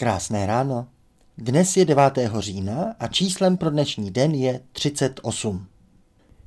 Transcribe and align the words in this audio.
Krásné 0.00 0.46
ráno. 0.46 0.86
Dnes 1.38 1.76
je 1.76 1.84
9. 1.84 2.12
října 2.38 2.94
a 2.98 3.06
číslem 3.06 3.56
pro 3.56 3.70
dnešní 3.70 4.10
den 4.10 4.34
je 4.34 4.60
38. 4.72 5.66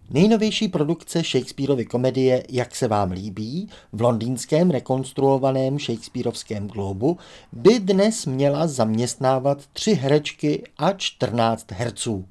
Nejnovější 0.10 0.68
produkce 0.68 1.24
Shakespeareovy 1.24 1.86
komedie 1.86 2.44
Jak 2.50 2.76
se 2.76 2.88
vám 2.88 3.12
líbí 3.12 3.70
v 3.92 4.02
londýnském 4.02 4.72
rekonstruovaném 4.72 5.80
Shakespeareovském 5.80 6.68
globu 6.68 7.18
by 7.52 7.80
dnes 7.80 8.26
měla 8.26 8.68
zaměstnávat 8.68 9.58
tři 9.74 9.94
herečky 9.94 10.64
a 10.78 10.94
14 10.94 11.72
herců, 11.72 12.26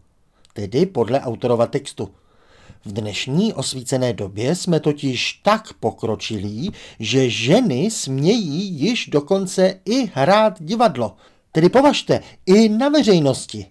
tedy 0.52 0.86
podle 0.86 1.20
autorova 1.20 1.66
textu– 1.66 2.10
v 2.84 2.92
dnešní 2.92 3.52
osvícené 3.52 4.12
době 4.12 4.54
jsme 4.54 4.80
totiž 4.80 5.40
tak 5.42 5.72
pokročilí, 5.72 6.72
že 6.98 7.30
ženy 7.30 7.90
smějí 7.90 8.80
již 8.80 9.06
dokonce 9.06 9.74
i 9.84 10.10
hrát 10.14 10.62
divadlo. 10.62 11.16
Tedy 11.52 11.68
považte, 11.68 12.20
i 12.46 12.68
na 12.68 12.88
veřejnosti. 12.88 13.66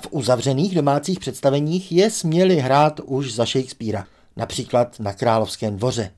V 0.00 0.08
uzavřených 0.10 0.74
domácích 0.74 1.20
představeních 1.20 1.92
je 1.92 2.10
směli 2.10 2.56
hrát 2.56 3.00
už 3.04 3.32
za 3.32 3.44
Shakespearea, 3.44 4.04
například 4.36 5.00
na 5.00 5.12
Královském 5.12 5.76
dvoře. 5.76 6.10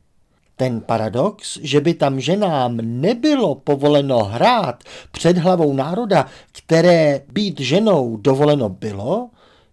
Ten 0.57 0.81
paradox, 0.81 1.59
že 1.63 1.81
by 1.81 1.95
tam 1.95 2.21
ženám 2.21 2.77
nebylo 2.83 3.55
povoleno 3.55 4.25
hrát 4.25 4.85
před 5.13 5.39
hlavou 5.39 5.73
národa, 5.73 6.27
které 6.53 7.21
být 7.33 7.61
ženou 7.61 8.17
dovoleno 8.17 8.69
bylo, 8.69 9.31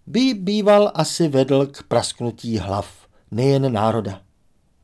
by 0.08 0.34
býval 0.34 0.92
asi 0.94 1.28
vedl 1.28 1.66
k 1.66 1.84
prasknutí 1.84 2.58
hlav, 2.58 2.88
nejen 3.32 3.74
národa. 3.74 4.22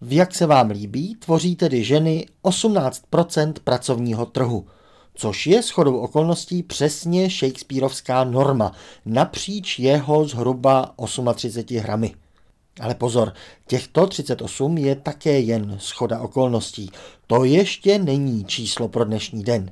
V 0.02 0.14
jak 0.14 0.36
se 0.36 0.46
vám 0.46 0.70
líbí, 0.70 1.16
tvoří 1.16 1.56
tedy 1.56 1.84
ženy 1.84 2.26
18% 2.44 3.54
pracovního 3.64 4.26
trhu, 4.26 4.66
což 5.16 5.48
je 5.48 5.62
shodou 5.62 5.98
okolností 5.98 6.64
přesně 6.64 7.30
Shakespeareovská 7.30 8.24
norma 8.24 8.72
napříč 9.06 9.80
jeho 9.80 10.26
zhruba 10.28 10.94
38 11.36 11.80
hramy. 11.80 12.16
Ale 12.80 12.96
pozor, 12.96 13.34
těchto 13.68 14.08
38 14.08 14.78
je 14.78 14.96
také 14.96 15.40
jen 15.40 15.78
schoda 15.80 16.20
okolností. 16.20 16.92
To 17.28 17.44
ještě 17.44 18.00
není 18.00 18.46
číslo 18.46 18.88
pro 18.88 19.06
dnešní 19.06 19.44
den. 19.44 19.72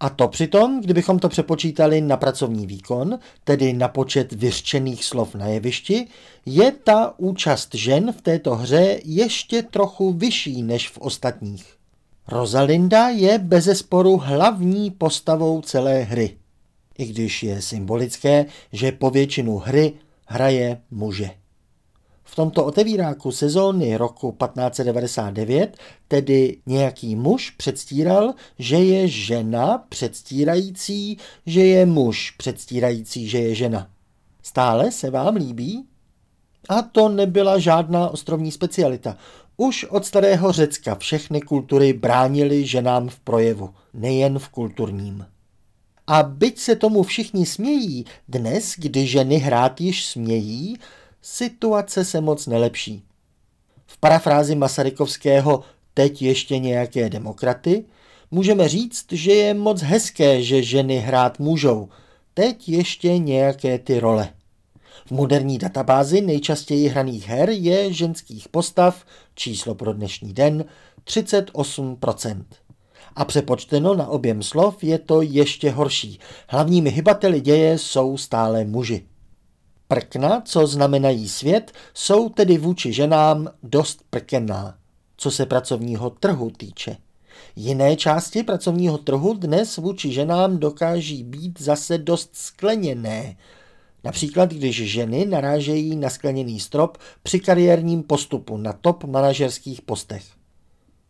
A 0.00 0.10
to 0.10 0.28
přitom, 0.28 0.80
kdybychom 0.80 1.18
to 1.18 1.28
přepočítali 1.28 2.00
na 2.00 2.16
pracovní 2.16 2.66
výkon, 2.66 3.18
tedy 3.44 3.72
na 3.72 3.88
počet 3.88 4.32
vyřčených 4.32 5.04
slov 5.04 5.34
na 5.34 5.46
jevišti, 5.46 6.06
je 6.46 6.72
ta 6.72 7.14
účast 7.18 7.74
žen 7.74 8.12
v 8.12 8.22
této 8.22 8.54
hře 8.54 9.00
ještě 9.04 9.62
trochu 9.62 10.12
vyšší 10.12 10.62
než 10.62 10.88
v 10.88 10.98
ostatních. 10.98 11.74
Rosalinda 12.28 13.08
je 13.08 13.38
bezesporu 13.38 14.16
hlavní 14.16 14.90
postavou 14.90 15.60
celé 15.60 16.02
hry, 16.02 16.36
i 16.98 17.06
když 17.06 17.42
je 17.42 17.62
symbolické, 17.62 18.46
že 18.72 18.92
po 18.92 19.10
většinu 19.10 19.56
hry 19.56 19.92
hraje 20.26 20.80
muže. 20.90 21.30
V 22.30 22.34
tomto 22.34 22.64
otevíráku 22.64 23.32
sezóny 23.32 23.96
roku 23.96 24.36
1599 24.44 25.76
tedy 26.08 26.56
nějaký 26.66 27.16
muž 27.16 27.50
předstíral, 27.50 28.34
že 28.58 28.76
je 28.76 29.08
žena 29.08 29.84
předstírající, 29.88 31.18
že 31.46 31.64
je 31.64 31.86
muž 31.86 32.30
předstírající, 32.30 33.28
že 33.28 33.38
je 33.38 33.54
žena. 33.54 33.90
Stále 34.42 34.92
se 34.92 35.10
vám 35.10 35.36
líbí? 35.36 35.84
A 36.68 36.82
to 36.82 37.08
nebyla 37.08 37.58
žádná 37.58 38.08
ostrovní 38.08 38.52
specialita. 38.52 39.16
Už 39.56 39.84
od 39.84 40.06
starého 40.06 40.52
Řecka 40.52 40.94
všechny 40.94 41.40
kultury 41.40 41.92
bránili 41.92 42.66
ženám 42.66 43.08
v 43.08 43.20
projevu, 43.20 43.70
nejen 43.94 44.38
v 44.38 44.48
kulturním. 44.48 45.26
A 46.06 46.22
byť 46.22 46.58
se 46.58 46.76
tomu 46.76 47.02
všichni 47.02 47.46
smějí, 47.46 48.04
dnes, 48.28 48.74
kdy 48.76 49.06
ženy 49.06 49.36
hrát 49.36 49.80
již 49.80 50.06
smějí, 50.06 50.76
situace 51.22 52.04
se 52.04 52.20
moc 52.20 52.46
nelepší. 52.46 53.02
V 53.86 53.98
parafrázi 53.98 54.54
Masarykovského 54.54 55.64
teď 55.94 56.22
ještě 56.22 56.58
nějaké 56.58 57.10
demokraty 57.10 57.84
můžeme 58.30 58.68
říct, 58.68 59.12
že 59.12 59.32
je 59.32 59.54
moc 59.54 59.82
hezké, 59.82 60.42
že 60.42 60.62
ženy 60.62 60.98
hrát 60.98 61.38
můžou. 61.38 61.88
Teď 62.34 62.68
ještě 62.68 63.18
nějaké 63.18 63.78
ty 63.78 64.00
role. 64.00 64.28
V 65.06 65.10
moderní 65.10 65.58
databázi 65.58 66.20
nejčastěji 66.20 66.88
hraných 66.88 67.28
her 67.28 67.50
je 67.50 67.92
ženských 67.92 68.48
postav, 68.48 69.04
číslo 69.34 69.74
pro 69.74 69.92
dnešní 69.92 70.32
den, 70.32 70.64
38%. 71.04 72.44
A 73.16 73.24
přepočteno 73.24 73.94
na 73.94 74.06
objem 74.06 74.42
slov 74.42 74.84
je 74.84 74.98
to 74.98 75.22
ještě 75.22 75.70
horší. 75.70 76.18
Hlavními 76.48 76.90
hybateli 76.90 77.40
děje 77.40 77.78
jsou 77.78 78.16
stále 78.16 78.64
muži. 78.64 79.09
Prkna, 79.90 80.40
co 80.44 80.66
znamenají 80.66 81.28
svět, 81.28 81.72
jsou 81.94 82.28
tedy 82.28 82.58
vůči 82.58 82.92
ženám 82.92 83.48
dost 83.62 84.02
prkená, 84.10 84.74
co 85.16 85.30
se 85.30 85.46
pracovního 85.46 86.10
trhu 86.10 86.50
týče. 86.50 86.96
Jiné 87.56 87.96
části 87.96 88.42
pracovního 88.42 88.98
trhu 88.98 89.34
dnes 89.34 89.76
vůči 89.76 90.12
ženám 90.12 90.58
dokáží 90.58 91.24
být 91.24 91.60
zase 91.60 91.98
dost 91.98 92.30
skleněné. 92.32 93.36
Například, 94.04 94.50
když 94.50 94.76
ženy 94.76 95.26
narážejí 95.26 95.96
na 95.96 96.10
skleněný 96.10 96.60
strop 96.60 96.98
při 97.22 97.40
kariérním 97.40 98.02
postupu 98.02 98.56
na 98.56 98.72
top 98.72 99.04
manažerských 99.04 99.82
postech. 99.82 100.24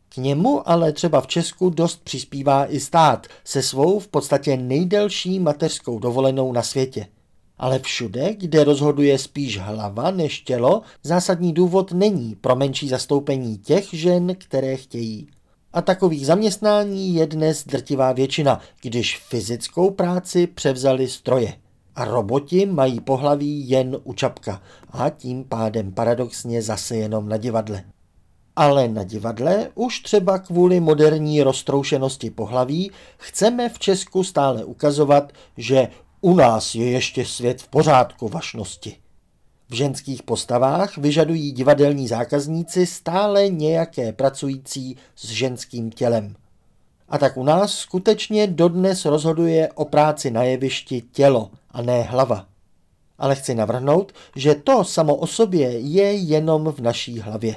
K 0.09 0.17
němu 0.17 0.69
ale 0.69 0.93
třeba 0.93 1.21
v 1.21 1.27
Česku 1.27 1.71
dost 1.71 2.05
přispívá 2.05 2.67
i 2.67 2.81
stát 2.81 3.27
se 3.45 3.63
svou 3.63 3.99
v 3.99 4.09
podstatě 4.09 4.57
nejdelší 4.57 5.39
mateřskou 5.39 5.99
dovolenou 5.99 6.53
na 6.53 6.63
světě– 6.63 7.07
ale 7.61 7.79
všude, 7.79 8.35
kde 8.35 8.65
rozhoduje 8.65 9.19
spíš 9.19 9.59
hlava 9.59 10.11
než 10.11 10.41
tělo, 10.41 10.83
zásadní 11.03 11.53
důvod 11.53 11.93
není 11.93 12.35
pro 12.41 12.57
menší 12.57 12.89
zastoupení 12.89 13.59
těch 13.59 13.95
žen, 13.95 14.35
které 14.39 14.77
chtějí. 14.77 15.29
A 15.73 15.83
takových 15.83 16.27
zaměstnání 16.27 17.15
je 17.15 17.27
dnes 17.27 17.65
drtivá 17.65 18.13
většina, 18.13 18.61
když 18.83 19.19
fyzickou 19.19 19.91
práci 19.91 20.47
převzali 20.47 21.09
stroje. 21.09 21.53
A 21.97 22.05
roboti 22.05 22.67
mají 22.67 23.01
pohlaví 23.01 23.71
jen 23.71 23.97
u 24.05 24.13
čapka 24.13 24.63
a 24.91 25.11
tím 25.11 25.45
pádem 25.45 25.93
paradoxně 25.93 26.63
zase 26.63 26.97
jenom 26.97 27.29
na 27.29 27.37
divadle. 27.37 27.85
Ale 28.57 28.89
na 28.89 29.05
divadle 29.05 29.71
už 29.75 30.01
třeba 30.01 30.39
kvůli 30.39 30.81
moderní 30.81 31.43
roztroušenosti 31.43 32.31
pohlaví 32.31 32.91
chceme 33.19 33.69
v 33.69 33.79
Česku 33.79 34.25
stále 34.25 34.65
ukazovat, 34.65 35.33
že 35.57 35.89
u 36.21 36.35
nás 36.35 36.75
je 36.75 36.91
ještě 36.91 37.25
svět 37.25 37.63
v 37.63 37.69
pořádku 37.69 38.29
vašnosti. 38.29 38.97
V 39.69 39.75
ženských 39.75 40.23
postavách 40.23 40.97
vyžadují 40.97 41.53
divadelní 41.53 42.09
zákazníci 42.09 42.87
stále 42.87 43.49
nějaké 43.49 44.13
pracující 44.13 44.97
s 45.17 45.29
ženským 45.29 45.91
tělem. 45.91 46.37
A 47.09 47.19
tak 47.19 47.37
u 47.37 47.45
nás 47.45 47.75
skutečně 47.75 48.47
dodnes 48.47 49.05
rozhoduje 49.05 49.69
o 49.75 49.85
práci 49.85 50.31
na 50.31 50.43
jevišti 50.43 51.03
tělo 51.13 51.51
a 51.71 51.83
ne 51.83 52.03
hlava. 52.03 52.47
Ale 53.19 53.37
chci 53.37 53.55
navrhnout, 53.55 54.13
že 54.37 54.55
to 54.55 54.85
samo 54.85 55.15
o 55.15 55.27
sobě 55.27 55.79
je 55.79 56.13
jenom 56.13 56.73
v 56.73 56.81
naší 56.81 57.21
hlavě. 57.21 57.57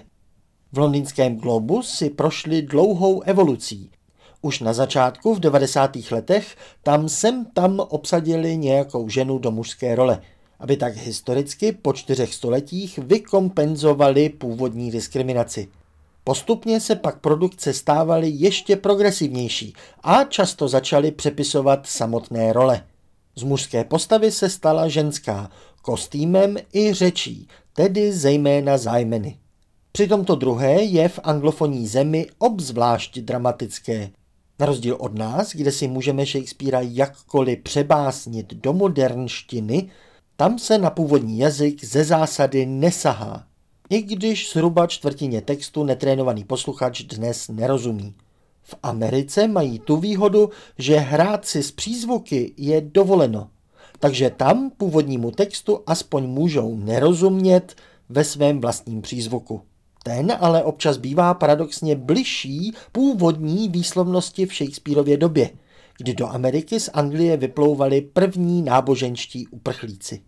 V 0.71 0.77
londýnském 0.77 1.37
globu 1.37 1.81
si 1.81 2.09
prošli 2.09 2.61
dlouhou 2.61 3.21
evolucí– 3.21 3.91
už 4.43 4.59
na 4.59 4.73
začátku 4.73 5.33
v 5.35 5.39
90. 5.39 5.91
letech 6.11 6.55
tam 6.83 7.09
sem 7.09 7.45
tam 7.45 7.79
obsadili 7.79 8.57
nějakou 8.57 9.09
ženu 9.09 9.37
do 9.39 9.51
mužské 9.51 9.95
role, 9.95 10.21
aby 10.59 10.77
tak 10.77 10.95
historicky 10.95 11.71
po 11.71 11.93
čtyřech 11.93 12.33
stoletích 12.33 12.97
vykompenzovali 12.97 14.29
původní 14.29 14.91
diskriminaci. 14.91 15.67
Postupně 16.23 16.79
se 16.79 16.95
pak 16.95 17.19
produkce 17.19 17.73
stávaly 17.73 18.29
ještě 18.29 18.75
progresivnější 18.75 19.73
a 20.03 20.23
často 20.23 20.67
začaly 20.67 21.11
přepisovat 21.11 21.87
samotné 21.87 22.53
role. 22.53 22.83
Z 23.35 23.43
mužské 23.43 23.83
postavy 23.83 24.31
se 24.31 24.49
stala 24.49 24.87
ženská, 24.87 25.49
kostýmem 25.81 26.57
i 26.73 26.93
řečí, 26.93 27.47
tedy 27.73 28.11
zejména 28.11 28.77
zájmeny. 28.77 29.37
Při 29.91 30.07
tomto 30.07 30.35
druhé 30.35 30.83
je 30.83 31.09
v 31.09 31.19
anglofonní 31.23 31.87
zemi 31.87 32.27
obzvlášť 32.37 33.19
dramatické. 33.19 34.09
Na 34.59 34.65
rozdíl 34.65 34.97
od 34.99 35.17
nás, 35.17 35.55
kde 35.55 35.71
si 35.71 35.87
můžeme 35.87 36.25
Shakespearea 36.25 36.89
jakkoliv 36.93 37.59
přebásnit 37.63 38.53
do 38.53 38.73
modernštiny, 38.73 39.89
tam 40.35 40.59
se 40.59 40.77
na 40.77 40.89
původní 40.89 41.39
jazyk 41.39 41.83
ze 41.83 42.03
zásady 42.03 42.65
nesahá, 42.65 43.47
i 43.89 44.01
když 44.01 44.51
zhruba 44.51 44.87
čtvrtině 44.87 45.41
textu 45.41 45.83
netrénovaný 45.83 46.43
posluchač 46.43 47.01
dnes 47.01 47.47
nerozumí. 47.47 48.15
V 48.63 48.75
Americe 48.83 49.47
mají 49.47 49.79
tu 49.79 49.97
výhodu, 49.97 50.49
že 50.77 50.97
hrát 50.97 51.45
si 51.45 51.63
s 51.63 51.71
přízvuky 51.71 52.53
je 52.57 52.81
dovoleno, 52.81 53.49
takže 53.99 54.29
tam 54.29 54.71
původnímu 54.77 55.31
textu 55.31 55.79
aspoň 55.87 56.27
můžou 56.27 56.75
nerozumět 56.75 57.75
ve 58.09 58.23
svém 58.23 58.61
vlastním 58.61 59.01
přízvuku. 59.01 59.61
Ten 60.03 60.37
ale 60.39 60.63
občas 60.63 60.97
bývá 60.97 61.33
paradoxně 61.33 61.95
bližší 61.95 62.73
původní 62.91 63.69
výslovnosti 63.69 64.45
v 64.45 64.53
Shakespeareově 64.53 65.17
době, 65.17 65.49
kdy 65.97 66.13
do 66.13 66.27
Ameriky 66.27 66.79
z 66.79 66.89
Anglie 66.93 67.37
vyplouvali 67.37 68.01
první 68.01 68.61
náboženští 68.61 69.47
uprchlíci. 69.47 70.21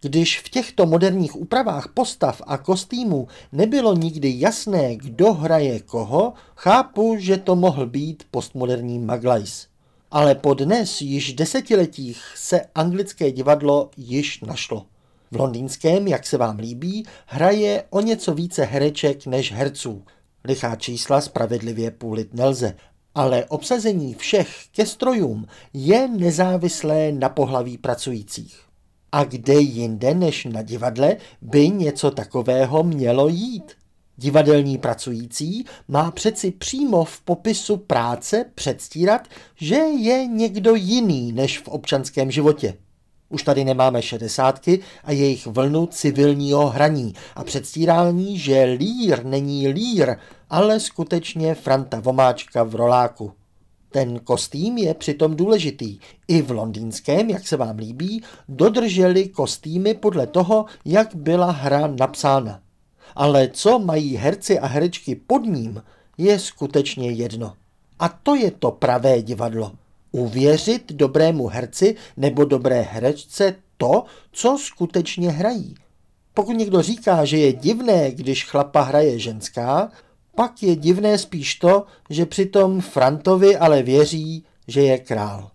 Když 0.00 0.40
v 0.40 0.48
těchto 0.48 0.86
moderních 0.86 1.36
úpravách 1.36 1.88
postav 1.94 2.42
a 2.46 2.58
kostýmů 2.58 3.28
nebylo 3.52 3.94
nikdy 3.94 4.34
jasné, 4.38 4.96
kdo 4.96 5.32
hraje 5.32 5.80
koho, 5.80 6.32
chápu, 6.56 7.16
že 7.18 7.36
to 7.36 7.56
mohl 7.56 7.86
být 7.86 8.24
postmoderní 8.30 8.98
Maglajs. 8.98 9.66
Ale 10.10 10.34
po 10.34 10.54
dnes 10.54 11.00
již 11.00 11.32
desetiletích 11.32 12.22
se 12.36 12.60
anglické 12.74 13.30
divadlo 13.32 13.90
již 13.96 14.40
našlo. 14.40 14.86
V 15.34 15.36
londýnském, 15.36 16.08
jak 16.08 16.26
se 16.26 16.38
vám 16.38 16.58
líbí, 16.58 17.06
hraje 17.26 17.84
o 17.90 18.00
něco 18.00 18.34
více 18.34 18.64
hereček 18.64 19.26
než 19.26 19.52
herců. 19.52 20.04
Lichá 20.44 20.76
čísla 20.76 21.20
spravedlivě 21.20 21.90
půlit 21.90 22.34
nelze, 22.34 22.74
ale 23.14 23.44
obsazení 23.44 24.14
všech 24.14 24.48
ke 24.72 24.86
strojům 24.86 25.46
je 25.72 26.08
nezávislé 26.08 27.12
na 27.12 27.28
pohlaví 27.28 27.78
pracujících. 27.78 28.60
A 29.12 29.24
kde 29.24 29.54
jinde 29.54 30.14
než 30.14 30.44
na 30.44 30.62
divadle 30.62 31.16
by 31.42 31.68
něco 31.68 32.10
takového 32.10 32.82
mělo 32.82 33.28
jít? 33.28 33.72
Divadelní 34.16 34.78
pracující 34.78 35.64
má 35.88 36.10
přeci 36.10 36.50
přímo 36.50 37.04
v 37.04 37.20
popisu 37.20 37.76
práce 37.76 38.44
předstírat, 38.54 39.28
že 39.56 39.76
je 39.76 40.26
někdo 40.26 40.74
jiný 40.74 41.32
než 41.32 41.58
v 41.58 41.68
občanském 41.68 42.30
životě. 42.30 42.74
Už 43.28 43.42
tady 43.42 43.64
nemáme 43.64 44.02
šedesátky 44.02 44.80
a 45.04 45.12
jejich 45.12 45.46
vlnu 45.46 45.86
civilního 45.86 46.66
hraní 46.66 47.14
a 47.34 47.44
předstírání, 47.44 48.38
že 48.38 48.62
lír 48.62 49.24
není 49.24 49.68
lír, 49.68 50.16
ale 50.50 50.80
skutečně 50.80 51.54
Franta 51.54 52.00
Vomáčka 52.00 52.62
v 52.62 52.74
roláku. 52.74 53.32
Ten 53.90 54.18
kostým 54.18 54.78
je 54.78 54.94
přitom 54.94 55.36
důležitý. 55.36 55.98
I 56.28 56.42
v 56.42 56.50
londýnském, 56.50 57.30
jak 57.30 57.48
se 57.48 57.56
vám 57.56 57.78
líbí, 57.78 58.22
dodrželi 58.48 59.28
kostýmy 59.28 59.94
podle 59.94 60.26
toho, 60.26 60.64
jak 60.84 61.14
byla 61.14 61.50
hra 61.50 61.86
napsána. 61.86 62.60
Ale 63.14 63.48
co 63.48 63.78
mají 63.78 64.16
herci 64.16 64.58
a 64.58 64.66
herečky 64.66 65.14
pod 65.14 65.38
ním, 65.44 65.82
je 66.18 66.38
skutečně 66.38 67.10
jedno. 67.10 67.54
A 67.98 68.08
to 68.08 68.34
je 68.34 68.50
to 68.50 68.70
pravé 68.70 69.22
divadlo. 69.22 69.72
Uvěřit 70.14 70.92
dobrému 70.92 71.46
herci 71.46 71.96
nebo 72.16 72.44
dobré 72.44 72.80
herečce 72.80 73.54
to, 73.76 74.04
co 74.32 74.58
skutečně 74.58 75.30
hrají. 75.30 75.74
Pokud 76.34 76.52
někdo 76.52 76.82
říká, 76.82 77.24
že 77.24 77.38
je 77.38 77.52
divné, 77.52 78.10
když 78.10 78.44
chlapa 78.44 78.82
hraje 78.82 79.18
ženská, 79.18 79.88
pak 80.34 80.62
je 80.62 80.76
divné 80.76 81.18
spíš 81.18 81.54
to, 81.54 81.84
že 82.10 82.26
přitom 82.26 82.80
Frantovi 82.80 83.56
ale 83.56 83.82
věří, 83.82 84.44
že 84.68 84.82
je 84.82 84.98
král. 84.98 85.50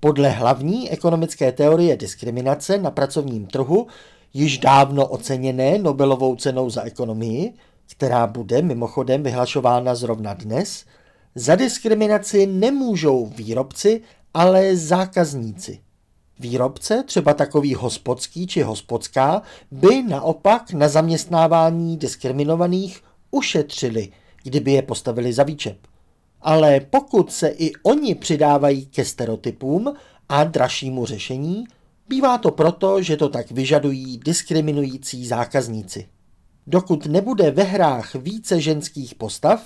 Podle 0.00 0.28
hlavní 0.28 0.90
ekonomické 0.90 1.52
teorie 1.52 1.96
diskriminace 1.96 2.78
na 2.78 2.90
pracovním 2.90 3.46
trhu, 3.46 3.86
již 4.34 4.58
dávno 4.58 5.06
oceněné 5.06 5.78
Nobelovou 5.78 6.36
cenou 6.36 6.70
za 6.70 6.82
ekonomii, 6.82 7.52
která 7.90 8.26
bude 8.26 8.62
mimochodem 8.62 9.22
vyhlašována 9.22 9.94
zrovna 9.94 10.34
dnes, 10.34 10.84
za 11.34 11.54
diskriminaci 11.54 12.46
nemůžou 12.46 13.26
výrobci, 13.26 14.00
ale 14.34 14.76
zákazníci. 14.76 15.80
Výrobce, 16.40 17.02
třeba 17.06 17.34
takový 17.34 17.74
hospodský 17.74 18.46
či 18.46 18.62
hospodská, 18.62 19.42
by 19.70 20.02
naopak 20.02 20.72
na 20.72 20.88
zaměstnávání 20.88 21.96
diskriminovaných 21.96 23.02
ušetřili, 23.30 24.12
kdyby 24.42 24.72
je 24.72 24.82
postavili 24.82 25.32
za 25.32 25.42
výčep. 25.42 25.78
Ale 26.40 26.80
pokud 26.80 27.32
se 27.32 27.48
i 27.48 27.72
oni 27.82 28.14
přidávají 28.14 28.86
ke 28.86 29.04
stereotypům 29.04 29.94
a 30.28 30.44
dražšímu 30.44 31.06
řešení, 31.06 31.64
bývá 32.08 32.38
to 32.38 32.50
proto, 32.50 33.02
že 33.02 33.16
to 33.16 33.28
tak 33.28 33.50
vyžadují 33.50 34.18
diskriminující 34.18 35.26
zákazníci. 35.26 36.06
Dokud 36.66 37.06
nebude 37.06 37.50
ve 37.50 37.62
hrách 37.62 38.14
více 38.14 38.60
ženských 38.60 39.14
postav, 39.14 39.64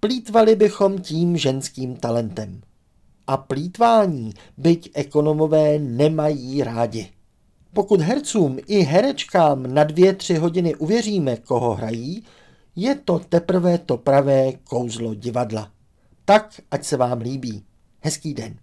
plítvali 0.00 0.56
bychom 0.56 0.98
tím 0.98 1.36
ženským 1.36 1.96
talentem. 1.96 2.60
A 3.26 3.36
plítvání, 3.36 4.32
byť 4.56 4.90
ekonomové 4.94 5.78
nemají 5.78 6.62
rádi. 6.62 7.10
Pokud 7.72 8.00
hercům 8.00 8.58
i 8.66 8.80
herečkám 8.80 9.74
na 9.74 9.84
dvě, 9.84 10.14
tři 10.14 10.34
hodiny 10.34 10.74
uvěříme, 10.74 11.36
koho 11.36 11.74
hrají, 11.74 12.24
je 12.76 12.94
to 12.94 13.18
teprve 13.18 13.78
to 13.78 13.96
pravé 13.96 14.52
kouzlo 14.52 15.14
divadla. 15.14 15.70
Tak, 16.24 16.60
ať 16.70 16.84
se 16.84 16.96
vám 16.96 17.20
líbí. 17.20 17.64
Hezký 18.00 18.34
den. 18.34 18.56